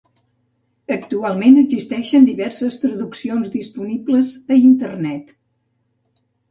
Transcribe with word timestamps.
Actualment 0.95 1.59
existeixen 1.63 2.25
diverses 2.31 2.81
traduccions 2.87 3.55
disponibles 3.59 4.35
a 4.57 4.63
Internet. 4.75 5.35